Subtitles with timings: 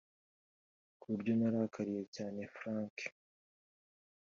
[0.99, 2.95] ku buryo narakariye cyane Frank